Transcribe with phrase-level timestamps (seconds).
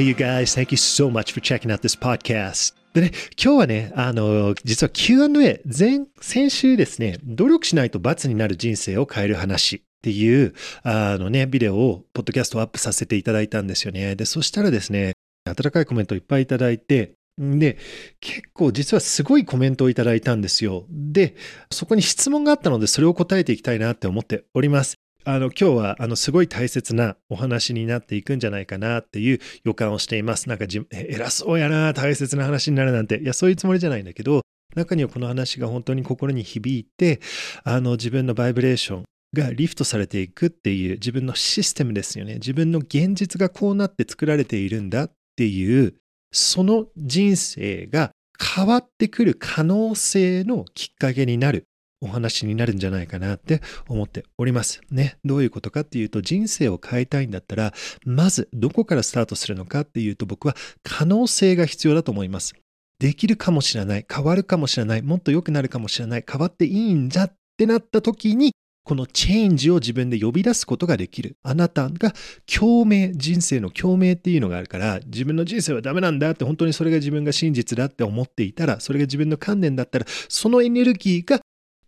[0.00, 2.74] Hey you guys, thank you so much for checking out this podcast.
[2.94, 14.16] でね、今日はね、あの、実は Q&A、前、先週ですね、努力しないと罰になる人生を変える話っていう、あのね、ビデオを、ポッドキャストをアップさせていただいたんですよね。
[14.16, 15.12] で、そしたらですね、
[15.44, 17.76] 温かいコメントいっぱいいただいて、で、
[18.20, 20.86] 結構実はすごいコメントをいただいたんですよ。
[20.88, 21.36] で、
[21.70, 24.94] そこに質問があったので、それを答えていきたいなって思っております。
[25.24, 30.48] あの、今日は、あの、すごい大切なお話になっていくんじゃないかなっていう予感をしています。
[30.48, 33.18] なんかじ、偉そうやな、大切な話になるなんて。
[33.18, 34.40] いや、そういうつもりじゃないんだけど、
[34.74, 37.20] 中にはこの話が本当に心に響いて、
[37.64, 42.34] あの、自分のバイブレーションがリフトされていくっていう自分のシステムですよね。
[42.34, 45.94] 自分の現実がこうなって作られているんだっていう、
[46.32, 51.66] その人生が変わってくる可能性のきっかけになる
[52.00, 54.80] お話になるんじゃないかなって思っております。
[54.90, 55.18] ね。
[55.24, 62.54] どういうことかっていうと、人生を変えたいんだったら、まずどこからスタートするのかっていうと、僕は可能性が必要だと思います。
[62.98, 71.36] できるかもしれない、変わるかもしれない、もっと良くなるかもしれない、変わっていいんじゃってなった時に、このチェンジを自分で呼び出すことができる。
[71.42, 72.12] あなたが
[72.46, 81.40] 共鳴、人生の共鳴っていうのがあるから、自分の人生はダメなんだって、本当にそれが自分が真実だって思っていたら、それが自分の観念だったら、そのエネルギーが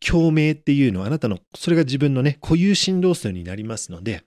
[0.06, 4.24] 共鳴っていうのはあなたの、それが自分のね、固有振動数になりますので、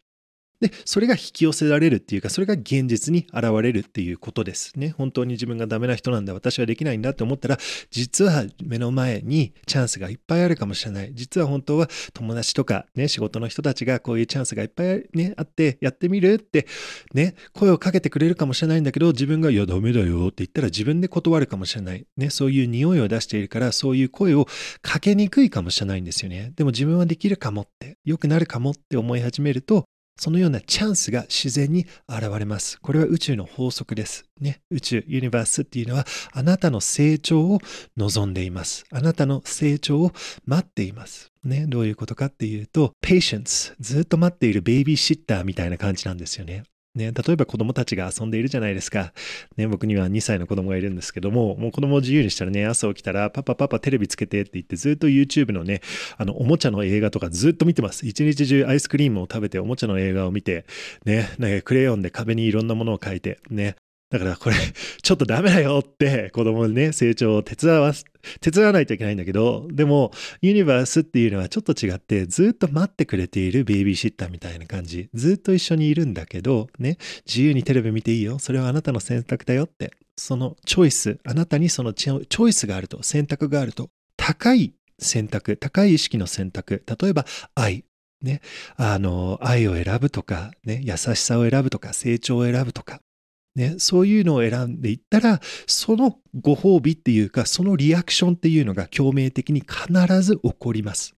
[0.61, 4.93] で、それが引き寄せられるっていうか、それが現実に現れるっていうことですね。
[4.97, 7.57] 本当に自分がダメな人なんだ、私はできないんだって思ったら、
[7.91, 11.11] 実は目の前にチャンスがいっぱいあるかもしれない。
[11.13, 16.67] 実は本当は友達とかね、仕事の人たちがこういうチャンスがいっぱいね、あって、やってみるって、
[17.13, 22.05] ね、声をかけてくれるかもしれないんだけど、自分が、いや、ダメだよって言ったら自分で断るかもしれない。
[22.17, 24.47] ね、そういう匂いを出しているから、そういう声を
[24.81, 26.53] かけにくいかもしれないんですよね。
[26.55, 29.85] でも自分はできるかもって、良くなるかもって思い始めると、
[30.17, 32.79] そのようなチャンスが自然に現れます。
[32.79, 34.25] これは宇宙の法則です。
[34.39, 37.59] ね、宇宙、ユニバースっていうのはあなたの成長を
[37.97, 38.85] 望んでいます。
[38.91, 40.11] あなたの成長を
[40.45, 41.31] 待っています。
[41.43, 46.63] ね、どういうことかっていうと、patience、ずっと待っているベイビーシッターみたいな感じなんですよね。
[46.95, 49.13] ね、例えば子供たちが遊んでいるじゃないですか。
[49.57, 55.81] ね、僕には2歳の子供がいるんですけども、もう子供を自由にしたらね、朝起きたら、パパパパテレビつけてって言って、ずっと YouTube のね、
[56.17, 58.07] あの、おもちゃの映画とかずっと見てます。
[58.07, 60.65] 一日中アイスクリームを食べて、おもちゃの映画を見て、
[61.05, 63.75] ね、なんかクレヨンで壁にいろんなものを描いて、ね、
[64.15, 64.55] だからこれ、
[65.01, 68.05] ちょっとダメだよって子供にね、成長を手伝わす、
[68.39, 75.09] 手伝わないといけないんだけど、でも、ユニバースっていうのはちょっと違って、ずっと待ってくれているベイビーシッターみたいな感じ。
[75.13, 78.39] ずっと一緒にいるんだけど、ね、自由にテレビ見ていいよ。
[78.39, 79.91] それはあなたの選択だよって。
[80.17, 87.83] そのチョイス、あなたにそのチョイスがあると、選択があると、高い選択、高い意識の選択、例えば愛、
[88.21, 88.41] ね、
[88.77, 93.01] あの、愛を選ぶとか、ね、優しさを選ぶとか、成長を選ぶとか、
[93.55, 101.15] ね、そういうのを選んでいったら、そのご褒美っていうか、そのリアクションっていうのが共鳴的に必ず起こります。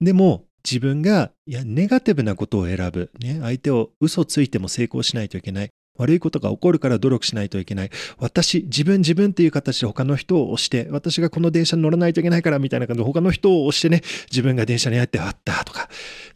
[0.00, 3.10] でも、自分が、いや、ネガティブなことを選ぶ。
[3.18, 5.70] ね、相手を嘘ついても成功しないといけない。
[5.98, 7.90] 悪いことが起こるから努力しないといけない。
[8.18, 15.88] 私、自分自分っていう形で他の人を押して、私がこの電車に乗らないといけないからみたいな感じで他の人を押してね、自分が電車に入ってあったとか、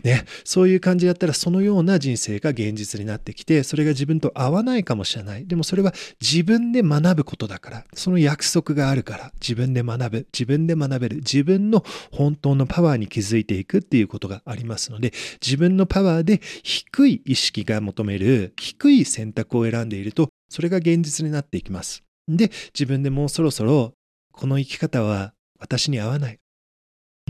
[0.04, 5.46] ね、そういう感じだったらそのような人生が現実になってきて、それが自分と合わないかもしれない。
[5.46, 22.02] でもそれは自分で学ぶことだから、その約束があるから、自分で学ぶ、自分で学べる、自分の本当のパワーに気づいていくっていうことがありますので、自分のパワーで低い意識が求める低い選択を選んでいると、それが現実になっていきます。
[22.28, 23.92] で、自分でもうそろそろ、
[24.32, 26.38] この生き方は私に合わない。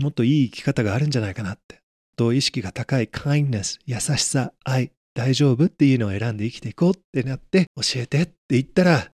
[0.01, 1.79] もっといい生き方があるんじゃないかなって。
[2.15, 9.11] と意識が高い kindness、優しさ、愛、大丈夫っていうのを選んで生きていこうってなって、教えてって言ったら、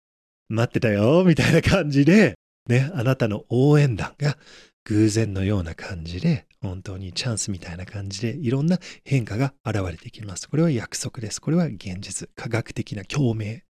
[0.48, 2.34] 待ってたよ、みたいな感じで、
[2.68, 4.36] ね、あなたの応援団が
[4.84, 10.48] 偶然のような感じで、本当にチャンスみたいな感じで、いろんな変化が現れてきます。
[10.48, 11.40] これは約束です。
[11.40, 12.28] これは現実。
[12.34, 13.62] 科学的な共鳴。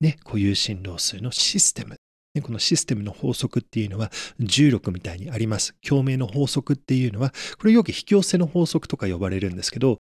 [0.00, 1.96] ね、固有振動数のシステム。
[2.34, 5.74] ね、このシステムの法則っていうのは重力みたいにあります。
[5.86, 9.98] 共鳴の法則っていうのは、これよく引き寄せの法則とか呼ばれるんですけど、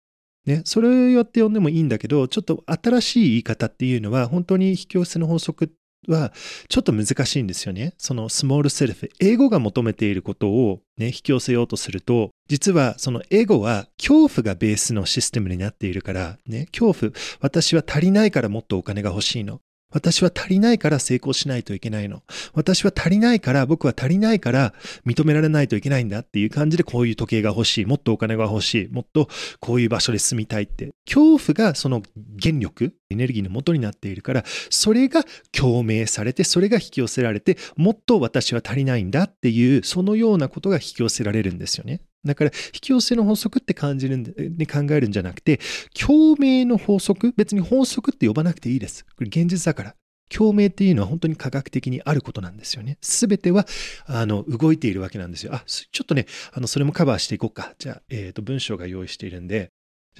[0.44, 5.68] ね、それをやって呼んでもいいんだけど、ちょっと新しい言い方っていうのは、本当に引き寄せの法則っ
[6.06, 6.32] は
[6.68, 7.94] ちょっと難しいんですよね。
[7.98, 19.60] そのスモールセルフ、英語が求めていることを、ね、引き寄せようとすると、実はそのエゴは恐怖がベースのシステムになっているから、ね、恐怖、私は足りないからもっとお金が欲しいの。
[19.96, 22.22] 私は足りないから成功しないといけないの。
[22.52, 24.74] 私は足りないから、僕は足りないから
[25.06, 27.86] 認められないといけないんだっていう感じでこういう時計が欲しい。
[27.86, 28.88] もっとお金が欲しい。
[28.92, 30.90] もっとこういう場所で住みたいって。
[31.06, 32.02] 恐怖がその
[32.38, 42.02] 原力、エネルギーの元になっているから、それが共鳴されて、それが引き寄せられて、もっと私は足りないんだっていう、そのようなことが引き寄せられるんですよね。
[42.26, 45.60] だから、引き寄せの法則って感じるんで、ね、考えるんじゃなくて、
[45.98, 49.04] 共鳴の法則、別に法則って呼ばなくていいです。
[49.04, 49.94] これ現実だから。
[50.28, 52.98] 共鳴っていうのは本当に科学的にあることなんですよね。
[53.00, 53.66] すべては、
[54.06, 55.54] あの、動いているわけなんですよ。
[55.54, 57.74] あ、ちょっとね、あの、それもカバーしていこうか。
[57.78, 59.70] じゃあ、えっ、ー、と、文章が用意しているんで、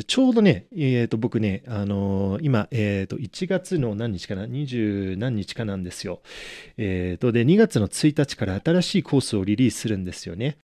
[0.07, 6.21] ちょうどね、えっ、ー、と、僕ね、あのー、今、えっ、と、1月の何日かな ?20 何日かなんですよ。
[6.77, 10.59] えっ、と、で、2月の1日から新しいコースをリリースするんですよね。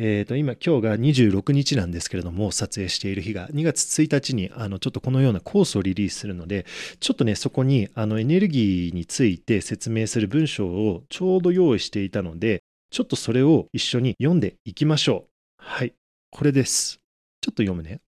[0.00, 6.66] え、ー、と、今、今日が26日なんですけれども、撮影している日が、2月1日に、あの、ちょっとこのようなコースをリリースするので、
[7.00, 12.62] ちょっとね、そこに、あの、エネルギーについて説明する文章をちょうど用意していたので、
[12.92, 15.30] ちょっとそれを一緒に読んでいきましょう。
[15.56, 15.94] はい。
[16.30, 17.00] これです。
[17.40, 18.00] ちょっと読むね。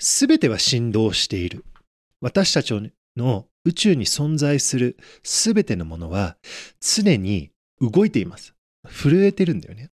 [0.00, 1.64] すべては振動している。
[2.20, 2.74] 私たち
[3.16, 6.36] の宇宙に存在するすべてのものは
[6.80, 8.54] 常に動いています。
[8.88, 9.90] 震えてるんだよね。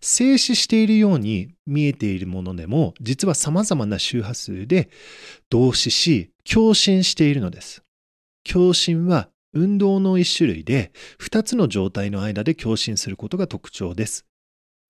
[0.00, 4.90] 静止しているように見えているものでも、実は様々な周波数で
[5.50, 7.82] 動詞し、共振しているのです。
[8.44, 14.24] 共振は運動の一種類で、二つの状態の間で共振することが特徴です。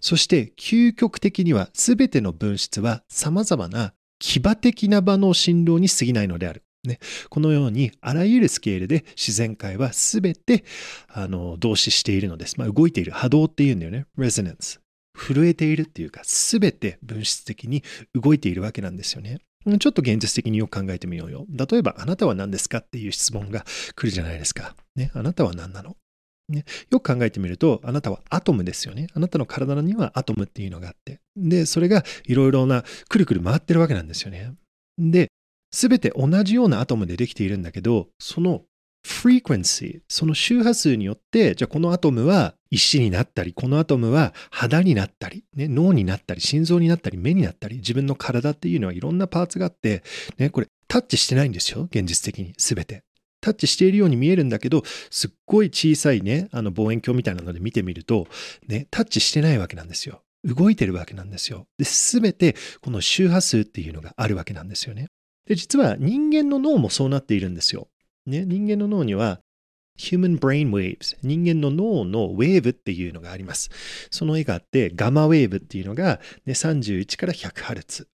[0.01, 6.63] そして究極的には全ての分子は様々な牙的な場の振動に過ぎないのである。
[6.85, 10.65] ね、このようにあらゆるスケールで自然界は全て
[11.09, 12.57] あの動詞しているのです。
[12.57, 14.07] まあ、動いている波動っていうんだよね。
[14.17, 14.79] resonance。
[15.19, 17.83] 震えているっていうか、すべて分質的に
[18.15, 19.39] 動いているわけなんですよね。
[19.81, 21.45] ちょっと現実的によく考えてみようよ。
[21.51, 23.67] 例えば、あなたは何ですかっていう質問が
[23.97, 24.77] 来るじゃないですか。
[24.95, 25.97] ね、あなたは何なの？
[26.49, 29.09] ね、よく考えてみると、あなたはアトムですよね。
[29.13, 31.21] あなたの体にはアトムっていうのがあって。
[31.37, 34.55] で、それがいろいろな、くるくる回ってるわけなんですよね。
[34.97, 35.29] で、
[35.71, 38.63] すべて同じようなアトムでできているんだけど、その
[39.07, 50.03] frequency、その周波数によって、じゃあこのアトムは石になったり、このアトムは肌になったり、ね、脳になったり、心臓になったり、目になったり、自分の体っていうのはいろんなパーツがあって、
[50.39, 53.05] ね、これタッチしてないんですよ、現実的に、すべて。
[53.41, 58.27] タッチしているように見えるんだけど、すっごい小さいね、あの望遠鏡みたいなので見てみると、
[58.67, 60.23] ね、タッチしてないわけなんですよ。
[60.45, 61.67] 動いてるわけなんですよ。
[61.79, 65.07] で、すべてこの周波数っていうのがあるわけなんですよね。
[65.47, 67.89] で、実は人間の脳もそうなっているんですよ。
[68.27, 69.41] ね、人間の脳には
[69.99, 73.71] Human Brain Waves 人間の脳のウェーブっていうのがあります。
[74.11, 78.07] その絵があってガマウェーブっていうのが、ね、31から 100Hz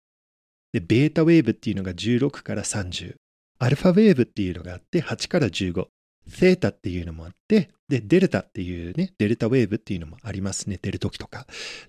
[0.72, 3.14] でベータウェーブっていうのが16から30
[3.58, 5.86] アルファウェーブっていうのがあって8から15
[6.28, 10.70] セータっていうのもあって、で、デルタっていうね、デルタウェーブっていうのもあります。
[10.70, 11.46] 寝てる時とか。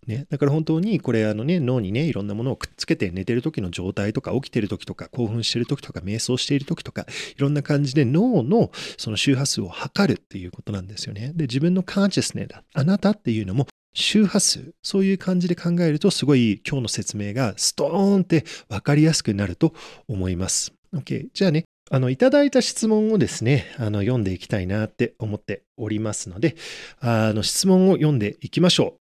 [0.08, 0.26] ね。
[0.30, 7.06] だから本当にこれあのね、脳にね、いろんなものをくっつけて寝てる時の状態とか、起きてる時とか、興奮してる時とか、瞑想している時とか、
[7.38, 11.32] いろんな感じで脳のその周波数を測るっていうことなんですよね。
[11.36, 12.64] で、自分のカンチェスネだ。
[12.74, 19.74] あなたっていうのも周波数、そういう感じで考えると、すごい今日の説明がストーンって分かりやすくなると
[20.10, 20.74] 思います。
[20.94, 21.28] OK。
[21.34, 26.56] じゃあね、あの、いただいた質問をですね、あの、読んでいきたいなって思っておりますので、
[27.00, 28.98] あの、質問を読んでいきましょ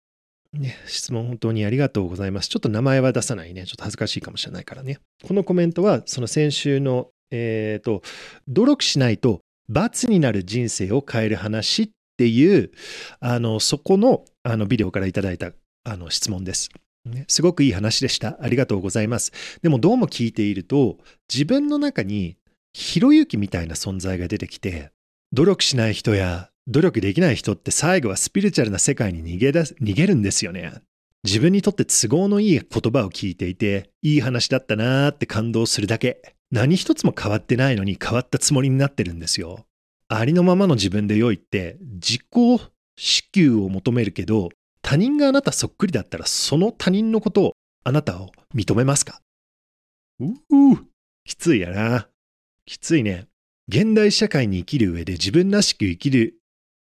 [0.55, 0.59] う。
[0.59, 2.49] ね、質問本当にありがとうございます。
[2.49, 3.65] ちょっと名前は出さないね。
[3.65, 4.99] ちょっと恥ずかしいかもしれないからね。
[5.27, 8.03] このコメントは、その先週の、えっ、ー、と、
[8.49, 12.71] 努力しないと罰になる人生を変える話っていう、
[13.21, 15.53] あの、そこの、あの、ビデオからいただいた、
[15.85, 16.69] あの、質問です。
[17.07, 18.39] ね、すごくいい話でした。
[18.41, 19.33] ありがとうございます。
[19.63, 20.99] でもどうも聞いていると、
[21.33, 22.37] 自分の中に
[22.75, 24.91] ひろゆきみたいな存在が出てきて、
[25.33, 30.83] 努力しない人や努力できない人って最後はスピリチュアルな世界に逃げ出す逃げるんですよね。
[31.23, 36.35] 自分にとって都合のいい言葉を聞いていて、いい話だったなーって感動するだけ。
[36.51, 39.67] 何一つも変わってないのに変わったつもりになってるんですよ。
[40.09, 42.23] ありのままの自分で良いって自己
[42.97, 44.51] 支給を求めるけど、
[44.83, 47.53] 他人があなたそっくりだったらその他人のことを
[47.85, 49.21] あなたを認めますか？
[50.21, 50.35] うう
[51.25, 52.09] きついやな。
[52.67, 53.27] きついね。
[53.69, 56.35] 現代社会に生きる上で自分らしく生きる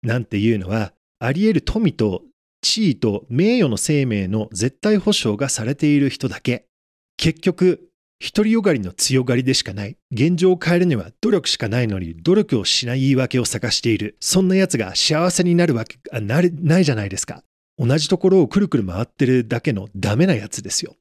[0.04, 2.24] なんていうのは、あり得る富と
[2.62, 6.66] 地位と名誉の生命の絶対保障がされている人だけ。
[7.18, 7.90] 結局、
[8.22, 9.98] 独りよがりの強がりでしかない。
[10.12, 14.18] 現状を変えるには努力しかないのに努力をしない言い訳を探している。
[14.20, 17.44] そんな奴が幸せになるわけがないじゃないですか。
[17.78, 20.98] 同じところをくるくる回ってるだけのダメなやつですよ。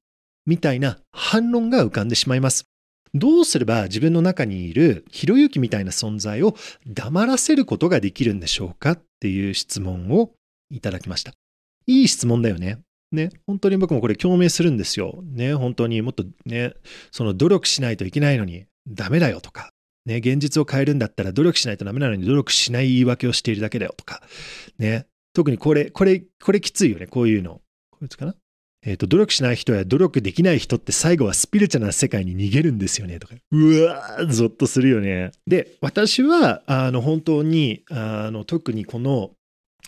[0.47, 2.68] みたいな反論が浮かんでしまいます。
[3.15, 6.55] どうすれば自分の中にいるひろゆきみたいな存在を
[6.87, 10.33] 黙らせることができるんでしょうかっていう質問を
[10.71, 11.33] いただきました。
[11.87, 12.79] いい質問だよね。
[13.11, 15.23] ね、本当に僕もこれ共鳴するんですよ。
[15.25, 16.75] ね、本当にもっとね、
[17.11, 19.71] その努力しないといけないのにダメだよとか、
[20.05, 24.23] ね、現実を変えるんだったら努力しないとダメなのに努力しない言い訳をしているだけだよとか、
[24.79, 27.62] ね、特にこれ、これ、これきついよね、こういうの。
[27.91, 28.35] こいつかな？
[28.85, 33.35] えっ、ー、と、努力しない人や努力できない人って最後はスピリチュアルな世界に逃げるんですよね、とか。
[33.50, 35.32] うわー、ゾッとするよね。
[35.47, 39.32] で、私は、あの、本当に、あの、特にこの、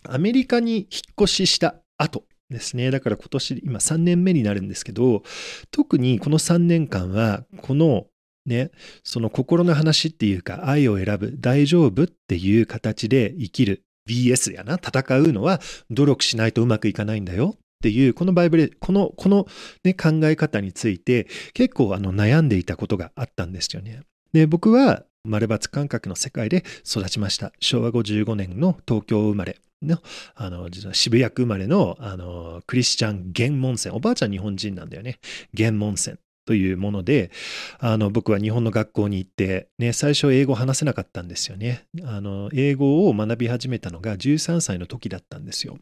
[0.04, 0.86] アメリカに引っ
[1.22, 2.90] 越しした後ですね。
[2.90, 5.22] だから今年、今3年目になるんですけど、
[5.70, 8.06] 特にこの3年間は、この、
[8.46, 8.70] ね、
[9.04, 19.46] その心の話っていうか、愛を選ぶ、大丈夫っていう形で生きる BS やな、戦うのは努力しないとうまくいかないんだよっていう、このバイブレ、この、この、
[19.84, 24.02] ね、考え方について結構あの悩んでいたことがあったんですよね。
[24.34, 27.52] で、僕は丸抜感覚の世界で育ちました。
[27.58, 29.98] 昭和55年の東京生まれの、
[30.34, 33.94] あの、渋谷区生まれの、あの、クリスチャン・ゲンモンセン。
[33.94, 35.18] おばあちゃん日本人なんだよね。
[35.54, 36.18] ゲンモンセン。
[36.46, 37.30] というもので、
[37.78, 41.84] あの、僕は日本の学校に行って、ね、最初英語話せなかったんですよね。
[42.02, 45.78] あの、英語を学び始めたのが13歳の時だったんですよ。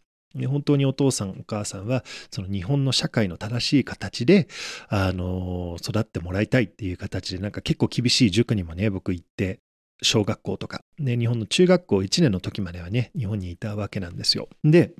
[0.47, 4.49] 本当にお父さんお母さんはその日本の社会の正しい形で
[4.89, 9.61] あの育ってもらいたいっていう形でなんか結構厳しい塾にもね僕行って
[10.03, 14.49] 小学校とか、ね、日本の中学校1年の時まではね日本にいたわけなんですよ。
[14.65, 14.93] で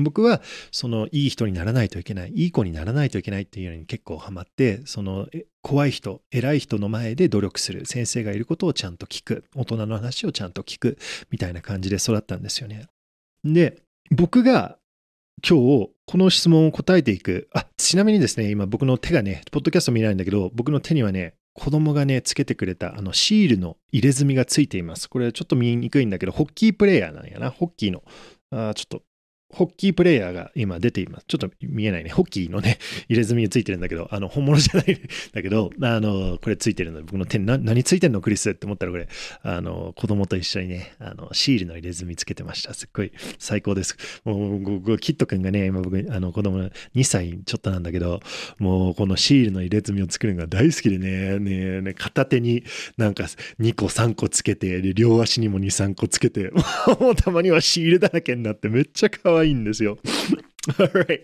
[0.00, 5.28] 僕はそのいい人にならないといけないいい子にならないといけないっていうのに結構ハマってその
[5.60, 10.98] 怖い人偉い人の前で努力する先生がいることをちゃんと聞く大人の話をちゃんと聞く
[11.30, 12.86] みたいな感じで育ったんですよね。
[13.44, 14.76] で僕が
[15.48, 17.48] 今日この質問を答えていく。
[17.54, 25.08] あ、ちなみにですね、今僕の手がね、ポッドキャスト見ないんだけど、僕の手にはね、子供がね、つけてくれたあのシールの入れ墨がついています。
[25.08, 27.50] これちょっと見にくいんだけど、ホッキープレイヤーなんやな。
[27.50, 28.02] ホッキーの。
[28.50, 29.02] あちょっと
[29.52, 31.26] ホッキープレイヤーが今出ています。
[31.28, 32.10] ちょっと見えないね。
[32.10, 32.78] ホッキーのね、
[33.08, 34.98] 入れ墨がついてるんだけど、あの、本物じゃないん
[35.32, 39.08] だけど、 あの、これついてるので、僕の手に何ついてんのクリスって思ったらこれ、
[39.42, 42.72] あの、子供と一緒にね、あの、シールの入れ墨つけてました。
[42.72, 43.96] すっごい最高です。
[44.24, 48.20] もう、キット君がね、今僕、あの、子供2歳ちょっとなんだけど、
[48.58, 52.64] もう、このシールの入れ墨を作るのが大好きでね、ね、ね片手に
[52.96, 53.24] なんか
[53.60, 56.50] 2個3個つけて、両足にも2、3個つけて、
[56.98, 59.98] もうたまにはシールだらけになってめっちゃ可愛いいいんですよ。
[60.78, 61.20] right.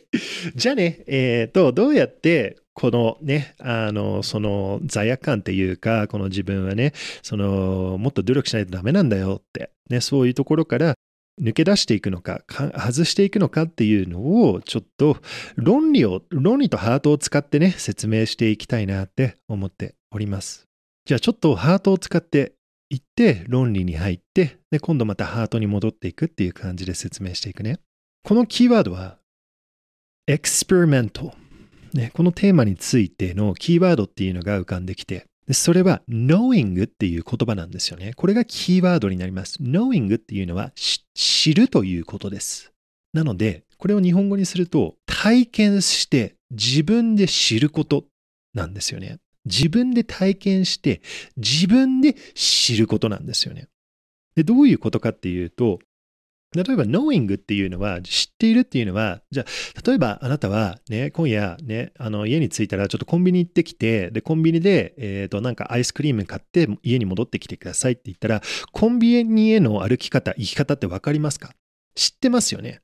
[0.57, 10.95] じゃあね、えっ、ー、と、どうやってこのね、あの、その罪悪感っていうか、この自分はね、その、もっと努力しないとダメなんだよって、ね、そういうところから
[11.43, 14.21] 抜け出していくのか、か外していくのかっていうの
[14.51, 15.17] を、ちょっと
[15.57, 20.69] 論理を、論理とハートを使ってね、説明していきたいなって思っております。
[21.05, 22.53] じゃあちょっとハートを使って
[22.91, 27.81] いって、論理に入って、で、今度またハートに戻っていくっていう感じで説明していくね。
[28.29, 29.17] このキーワードは、
[30.29, 31.33] experimental。
[31.95, 38.13] ね、このテーマについてのキーワードっていうのが浮かんできて、それは knowing っていう言葉なんですよね。
[38.17, 39.57] これがキーワードになります。
[39.63, 40.73] knowing っていうのは
[41.15, 42.71] 知るということです。
[43.15, 48.05] なので、これを日本語にすると体験して自分で知ること
[48.53, 49.21] なんですよね。
[49.47, 51.01] 自分で体験して
[51.39, 53.69] 自分で知ることなんですよね。
[54.35, 55.79] でどういうことかっていうと、
[56.55, 71.53] 例えば knowing っていうのは、知っているっていうのは、じゃあ、例えばあなたはね、今夜ね、あの家に着いたらちょっとコンビニ行ってきて、で、コンビニで、えっ、ー、と、なんかアイスクリーム買って家に戻ってきてくださいって言ったら、コンビニへの歩き方、行き方ってわかりますか？
[71.95, 72.81] 知ってますよね。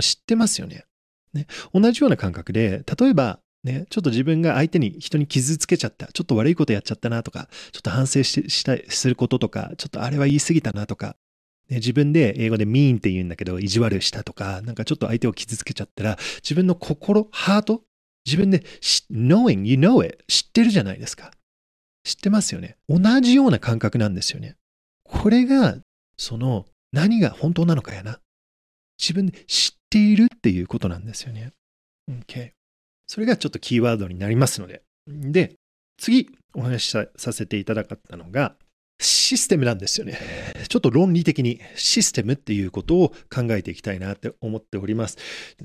[0.00, 0.84] 知ってますよね。
[1.32, 1.46] ね。
[1.72, 11.16] 同じような感覚で、例えば、ね、ちょっと自分が相手に人に傷つけちゃった、ちょっと悪いことやっちゃったなとか、ちょっと反省ししたすることとか、ちょっとあれは言い過ぎたなとか、
[11.68, 17.82] ね自分で英語で mean って言うんだけど、意地悪したとか、なんかちょっと相手を傷つけちゃったら、自分の心、ハート、
[18.24, 18.60] 自分で
[19.10, 21.30] knowing, you know it 知ってるじゃないですか。
[22.04, 22.76] 知ってますよね。
[22.88, 24.56] 同じような感覚なんですよね。
[25.04, 25.78] これが、
[26.16, 28.20] その、何が本当なのかやな。
[28.98, 31.52] 自分で知っているっていうことなんですよね。
[32.10, 32.52] OK。
[33.06, 34.82] それがちょっとキーワードになりますので。
[35.06, 35.54] で、
[35.98, 38.56] 次お話しさせていただかったのが、
[38.98, 40.18] システムなんですよね。
[40.68, 45.18] ちょっと論理的にシステムっていうことを考えていきたいなって思っております。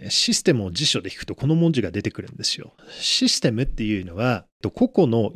[0.10, 2.74] システムを辞書で引くとこの文字が出てくるんですよ。
[2.90, 5.32] システムっていうのは個々の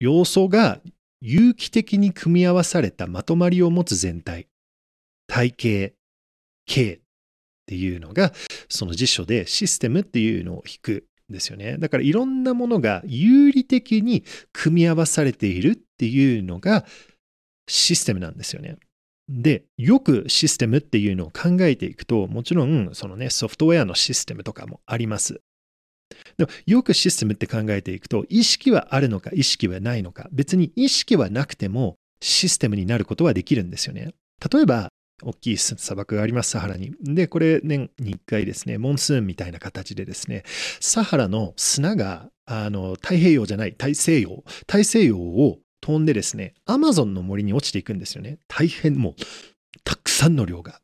[0.00, 0.80] 要素が
[1.20, 4.48] 有機的に組み合わされたまとまりを持つ全体。
[5.26, 5.94] 体系、
[6.66, 7.00] 形っ
[7.66, 8.32] ていうのが
[8.68, 11.78] その辞書でシステムっていうのを引くんですよね。
[11.78, 16.84] だからいろんなものが有利的に組み合わされているっていうのが
[17.68, 18.76] システムなんですよね。
[19.28, 25.40] で、よくシステムっていうのを考えていくと、もちろんそのね、ソフトウェアのシステムとかもあります。
[26.36, 34.14] でもよくシステムって考えていくと、意識はあるのか、意識はないのか、別に意識はなくてもシステムになることはできるんですよね。
[34.52, 34.88] 例えば、
[35.22, 36.92] 大きい砂漠があります、サハラに。
[37.00, 40.42] で、これ年に1回ですね、モンスーンみたいな形でですね、
[40.80, 48.38] サハラの砂が、あの、太平洋じゃない、大西洋、大西洋を飛んでですね、アマゾンの森に落ちていくんですよね。
[48.48, 49.14] 大変もう、
[49.84, 50.80] たくさんの量が。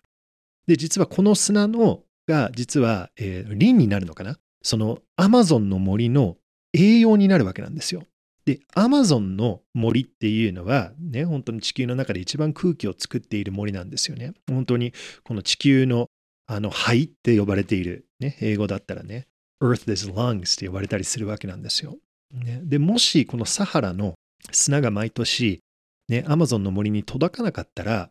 [0.66, 4.38] で、実はこの砂のが、実は、えー、リンになるのかな？
[4.62, 6.36] そのアマゾンの森の
[6.74, 8.02] 栄養になるわけなんですよ。
[8.44, 14.34] で、アマゾンの森っていうのは、ね、本当に地球の中で一番空気を作っている森なんですよね。
[14.48, 14.92] 本当に
[15.24, 16.08] この地球の
[16.46, 19.28] あの肺って呼ばれている、ね、英語だったらね、
[19.62, 21.96] Earth is lungs って呼ばれたりするわけなんですよ。
[22.32, 24.14] ね、で、もしこのサハラの
[24.50, 25.60] 砂が毎年、
[26.08, 28.10] ね、アマゾンの森に届かなかったら、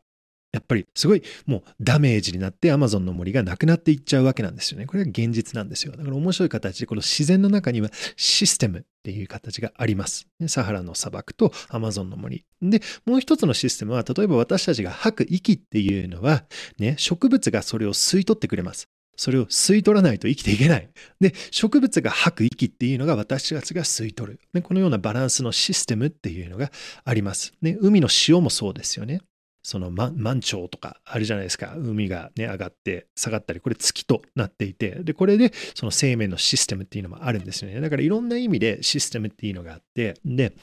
[0.51, 4.87] やっぱりすごいもうダメージになってアマゾンの森がなくなっていっちゃうわけなんですよね。
[4.87, 5.95] これが現実なんですよ。
[5.95, 10.27] だから面白い形でこの自然の中にはシステムっていう形があります。
[10.47, 12.45] サハラの砂漠とアマゾンの森。
[12.63, 16.45] で、もう一つのシステムは例えば私たちが吐く息っていうのは、
[16.79, 18.87] ね、植物がそれを吸い取ってくれます。
[19.19, 20.89] それを吸い取らないと生きていけない。
[21.19, 24.39] で、植物が吐く息っていうのが私たちが吸い取る。
[24.53, 26.71] でこのようなバランスのシステムっていうのが
[27.03, 27.51] あります。
[27.61, 29.19] ね、海の塩もそうですよね。
[29.61, 31.75] その満潮とかあるじゃないですか。
[31.75, 37.81] 海がね、上がって下がったり、これ月となっていて、で、これでその生命のシステムっていうのもあるんですよね。
[37.81, 40.53] だからいろんな意味でシステムっていうのがあって、で、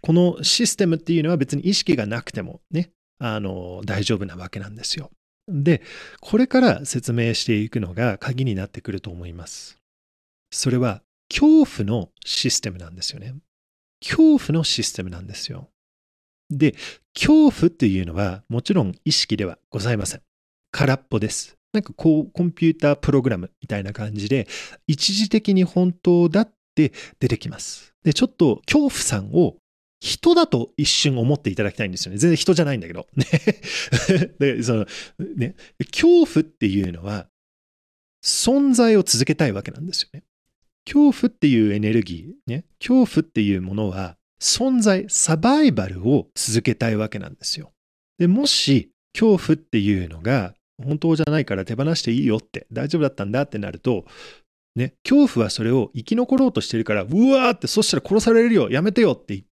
[0.00, 5.10] このシステムっていうのは別に意識がなくてもね、あの、大丈夫なわけなんですよ。
[5.48, 5.82] で、
[6.20, 9.78] これから説明していくのが鍵になってくると思います。
[10.50, 13.34] それは恐怖のシステムなんですよね。
[14.00, 15.68] 恐怖のシステムなんですよ。
[16.50, 16.74] で、
[17.14, 20.22] 恐怖っていうのはもちろん意識ではございません。
[20.70, 21.56] 空っぽです。
[21.72, 24.46] なんかこうコンピュータープログラムみたいな感じで
[24.86, 27.94] 一時的に本当だって出てきます。
[28.02, 29.56] で、ちょっと恐怖さんを
[30.00, 32.18] 人だと一瞬思っていただきたいんですよね。
[32.18, 33.06] 全然人じゃないんだけど。
[33.16, 33.24] ね
[34.38, 34.86] で、その、
[35.36, 35.54] ね、
[35.90, 37.28] 恐怖っていうのは
[38.22, 40.24] 存在を続けたいわけなんですよね。
[40.84, 47.72] 恐怖っていうエネルギー、ね、恐怖っていうものは存在、サバイバルを続けたいわけなんですよ。
[48.18, 54.04] で、もし恐怖っていうのが本当じゃないから手放していいよって大丈夫だったんだってなると、
[54.76, 59.48] ね、恐怖はそれを生き残ろうとしてるから、うわーってそしたら殺されるよ、やめてよって言って、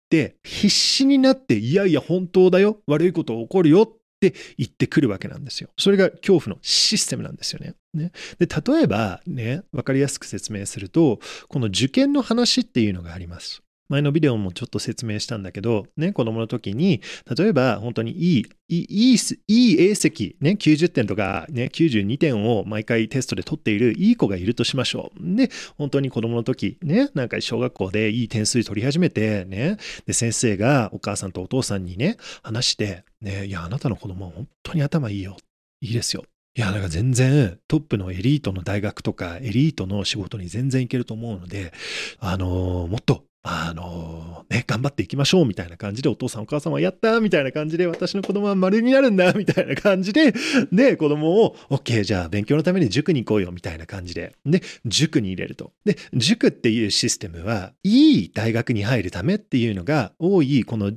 [0.43, 5.71] 必死になって、いやいや本当だよ、悪いこと起こるよって言ってくるわけなんですよ。
[5.77, 7.75] それが恐怖のシステムなんですよね。
[7.95, 13.63] ねで例えばね、わかりやすく説明すると、この受験の話っていうのがあります。
[13.89, 17.01] 前のビデオもちょっと説明したんだけど、ね、子供の時に、
[17.37, 19.17] 例えば本当にいい、いい、いい、
[19.49, 25.37] いい A 席、ね、90点とか、ね、92点を毎回テストで取っているいい子がいるとしましょう。
[25.37, 35.37] で、本当に子供の時、ね、なんか小学校でいい点数取り始めて、ね、で、先生がお母さんとお父さんにね、話して、ね、いや、あなたの子供は本当に頭いいよ。
[35.81, 36.25] いいですよ。
[36.59, 41.73] いや、なんか全然トップのエリートの大学とかエリートの仕事に全然いけると思うので、
[42.19, 50.35] あのー、もっとあのね、頑張っていきましょうみたいな感じで、お父さんお母さんはやったみたいな感じで、私の子供は丸になるんだみたいな感じで、
[50.71, 55.73] で、子供を、OK、じゃあ勉強のために塾に行こうよみたいな感じで、で、塾に入れると。
[55.87, 60.93] で、塾っていうシステムは、いい大学に入るためっていうのが多い、この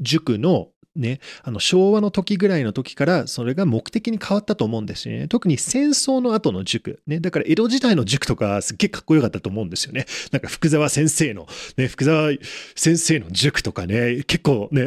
[0.00, 5.28] 塾のね、あの昭和の時ぐらいの時からそれが目的に変わったと思うんですよね。
[5.28, 7.00] 特に戦争の後の塾。
[7.06, 10.06] ね、だから江戸時代の塾とかすっげえかっこよかったと思うんですよね。
[10.30, 12.32] なんか福沢先生の、ね、福沢
[12.76, 14.84] 先生の塾とかね、結構ね、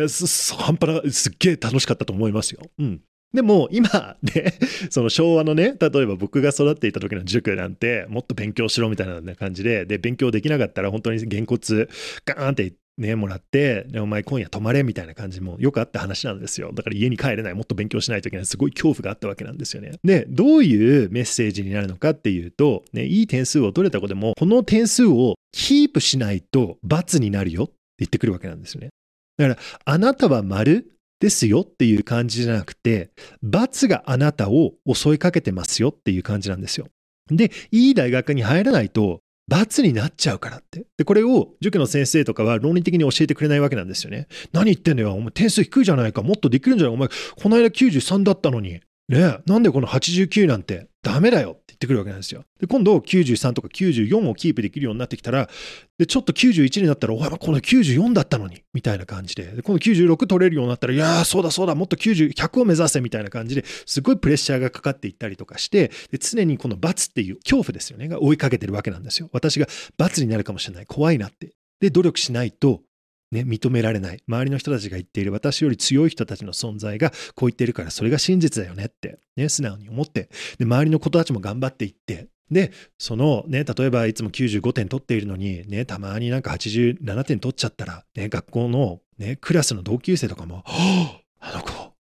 [0.58, 2.62] 半端な、すっげえ楽しかったと思いますよ。
[2.78, 3.02] うん。
[3.34, 4.54] でも今ね、
[4.90, 11.90] その昭和のね、例えば僕が育っていた時の塾なんて、もっと勉強しろみたいな感じで、で、勉強できなかったら本当にげんこつ
[12.26, 16.72] ガーンってね、もらって、お前今夜泊まれみたいな感じもよくあった話なんですよ。
[16.74, 19.92] だから家に帰れない、もっと勉強しないといけない、すごい恐怖があったわけなんですよね。
[20.04, 28.90] で、どういうメッセージになるのかっていうと、ね、いい点数を取れた子でも、この点数をキープしないと罰になるよって言ってくるわけなんですよね。
[29.38, 33.10] だから、あなたは丸ですよっていう感じじゃなくて、
[33.42, 36.88] 罰があなたを襲いかけてますよっていう感じなんですよ。
[37.30, 40.86] で、いい大学に入らないと、罰になっちゃうからって。
[40.98, 44.28] で、これを塾の先生とかは論理的に教えてくれないわけなんですよね。
[44.52, 45.14] 何言ってんのよ。
[45.14, 46.22] お前点数低いじゃないか。
[46.24, 48.82] もっとできるんじゃないお前、この間93だったのに。
[49.08, 50.88] ねなんでこの89なんて。
[51.04, 51.56] ダメだよ
[51.86, 52.44] ってくるわけなんですよ。
[52.60, 55.50] で、今度93とか94をキープできるようになってきたら、
[55.98, 69.30] で、ちょっと91になったら、お前この94だったのに、みたいな感じで、で今度96取れるようになったら、いやー、そうだそうだ、もっと90、100を目指せ、みたいな感じですごいプレッシャーがかかっていったりとかして、で常にこの罰っていう恐怖ですよね、が追いかけてるわけなんですよ。
[69.32, 69.68] 私が
[69.98, 71.52] 罰になるかもしれない、怖いなって。
[71.80, 72.82] で、努力しないと、
[73.36, 74.24] ね、認められない。
[74.28, 91.94] 周りの人たちが言っている私より強い人たちの存在がこう言っているからそれが真実だよねって、ね、素直に思って、で、周りの子たちも頑張っていって、で、そのね、例えばいつも95点取っているのに、ね、たまになんか87点取っちゃったら、ね、学校のね、クラスの同級生とかも、はあ、あの子、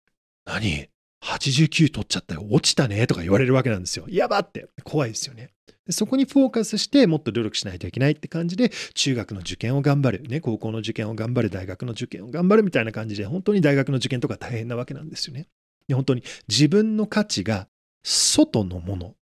[0.45, 0.94] 何？
[1.25, 2.45] ?89 取っちゃったよ。
[2.49, 4.05] 落ちたねとか言われるわけなんですよ。
[4.07, 4.67] やばって。
[4.83, 5.51] 怖いですよね。
[5.89, 15.47] そこにフォーカスしてもっと努力しないといけないって感じで中学の受験を頑張る、ね、高校の受験を頑張る大学の受験を頑張るみたいな感じで本当に大学の受験とか大変なわけなんですよね。
[15.87, 17.67] で本当に自分の価値が
[18.03, 19.15] 外のもの、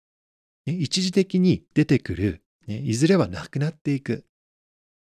[0.66, 4.24] ね、一時的に出てくる、ね、いずれはなくなっていく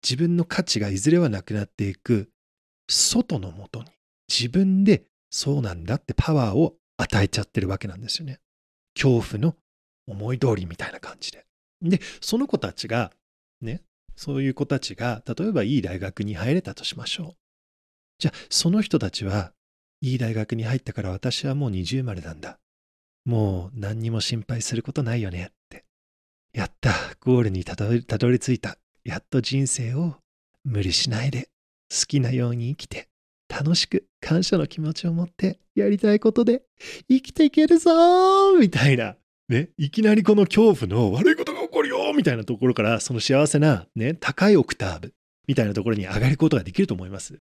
[0.03, 2.31] 自分の価値がいずれはなくなっていく
[2.89, 3.85] 外のもとに
[4.27, 8.39] 自分でそうなんだってパワーを与えちゃってるわけなんですよね。
[8.95, 9.55] 恐怖の
[10.07, 11.45] 思い通りみたいな感じで。
[11.81, 13.11] で、その子たちが、
[13.61, 13.81] ね、
[14.15, 17.35] そういう子たちが、例えばいい大学に入れたとしましょう。
[18.19, 19.53] じゃあ、その人たちは、
[20.01, 22.59] いい大学に入ったから私はもう二重丸なんだ。
[23.25, 25.85] もう何にも心配することないよねって。
[26.53, 28.77] やった、ゴールにたどりたどり着いた。
[29.03, 30.15] やっと人生を
[30.63, 31.49] 無理しないで、
[31.89, 33.09] 好きなように生きて、
[33.51, 36.63] 楽しく感謝の気持ちを持ってやりたいことで
[37.09, 39.15] 生きていけるぞーみたいな
[39.51, 45.13] ね、いきなりこの恐怖の悪いことが起こるよみたいなところから、その幸せな、ね、高いオクターブ
[45.45, 47.37] みたいなところに上がることができると思います。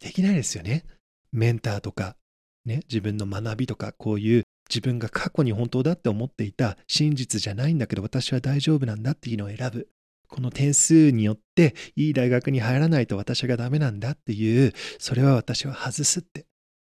[0.00, 0.86] できないですよね。
[1.30, 2.16] メンターとか、
[2.64, 9.88] ね、自分の学びとか、こういう自分が過去に本当だって思っていた真実じゃないんだけど私は大丈夫なんだっていうのを選ぶ。
[10.30, 16.46] この点数によっていい大学に入らないと私がダメなんだっていう、それは私は外すって。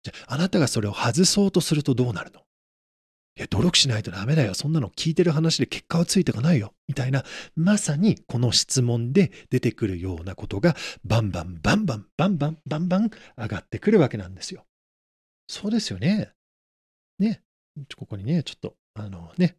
[0.04, 2.42] じゃあ、あなたがそれを外そうとするとどうなるの？
[3.36, 4.54] いや、努力しないとダメだよ。
[4.54, 6.76] そんなの聞いてる話で結果はついていかないよ。
[6.88, 7.24] みたいな、
[7.56, 14.66] まさにこの質問で出てくるようなことが、バンバン、バンバン、バンバン、バンバン上がってくるわけなんですよ。
[15.48, 16.30] そうですよね。
[17.18, 17.42] ね。
[17.98, 19.56] ここにね、ちょっと、あのね、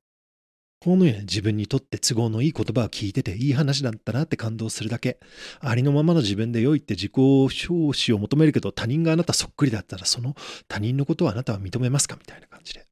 [0.85, 5.19] このように自分にとって都合のいい言葉を聞いてていい話だったなって感動するだけ。
[5.61, 10.35] ありのままの自分で良いって自己表示を求めるけど他人があなたそっくりだったらその
[10.69, 12.87] 他人のことをあなたは認めますかみたいな感じで。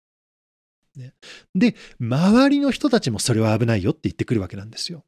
[0.96, 1.12] ね、
[1.55, 5.05] で、周りの人たちもそれは危ないよって言ってくるわけなんですよ。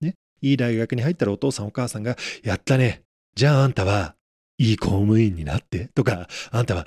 [0.00, 3.02] ね、いい大学に入ったらお父さんお母さんが、やったね。
[3.34, 4.14] じゃああんたは
[4.58, 6.86] いい公務員になってとか、あんたは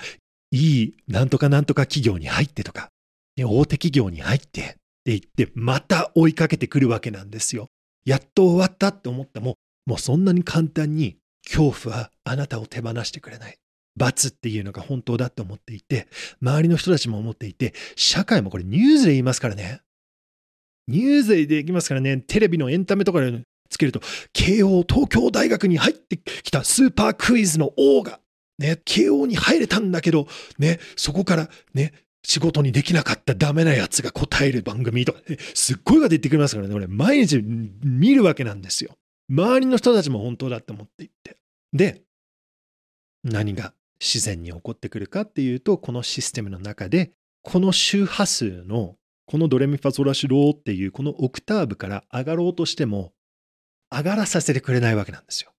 [0.50, 2.88] いいなんとかなんとか企業に入ってとか、
[3.36, 4.78] ね、大手企業に入って
[5.12, 7.68] 言って、また追いかけてくるわけなんですよ。
[8.04, 13.56] やっと終わったって思っても、もうそんなに簡単に恐怖はあなたを手放してくれない。
[13.96, 16.06] 罰っていうのが本当だと思っていて、
[16.42, 19.80] 周りの人たちも思っていて、社会もこれニュースで言いますからね。
[20.88, 24.00] ニュースでできますからね、テレビのエンタメとかでつけると、
[24.32, 28.20] 慶応東京大学に入ってきたスーパークイズの王が、
[28.58, 31.92] ね、慶応に入れたんだけど、ね、そこからね、
[32.28, 35.20] 仕事にできなかったダメなやつが答える番組とか、
[35.54, 38.98] すっごいが出てきますからね、俺毎日見るわけなんですよ。
[39.30, 41.36] 周りの人たちも本当だって思っていって。
[41.72, 42.02] で、
[43.22, 47.12] 何が自然に起こってくるかっていうと、このシステムの中で、
[47.42, 53.12] この周波数の、このドレミファソラシローっていうこのオクターブから上がろうとしても、
[53.88, 55.52] 上がらさせてくれないわけなんですよ。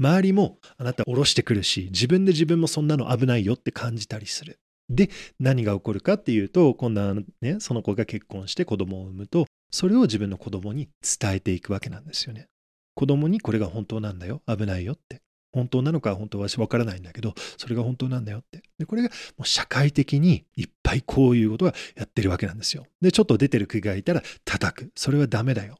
[0.00, 4.58] 周りもあなた下ろしてくるし、自分で自分もそんなの危ないよって感じたりする。
[4.94, 12.46] で、何が起こるかっていうと、今度はね、その子が結婚して子供を産むと、それを自分の子供に伝えていくわけなんですよね。
[12.94, 15.22] 子供にこれが本当なんだよ、危ないよって。
[15.52, 18.62] 本当なのか本当はわからないんだけど、それが本当なんだよって。
[18.78, 22.86] で、これがもう社会的にいっぱいこういうことがやってるわけなんですよ。
[23.00, 24.92] で、ちょっと出てる国がいたら叩く。
[24.96, 25.76] それはダメだよ。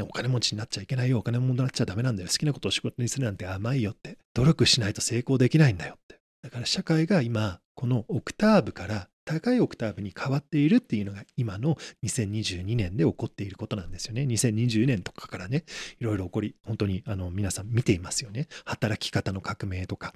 [0.00, 1.18] お金持ちになっちゃいけないよ。
[1.18, 2.28] お金もらっちゃダメなんだよ。
[2.28, 4.18] 好きなことを仕事にするなんて甘いよって。
[4.34, 6.18] 努力しないと成功できないんだよって。
[6.42, 14.22] だから社会が今、このオクターブから高いオクターブに変わっているっていうのが今の2022年で起こっていることなんですよね。
[14.22, 15.64] 2020年とかからね、
[16.00, 18.48] いろいろ起こり、本当にあの皆さん見ていますよね。
[18.64, 20.12] 働き方の革命とか。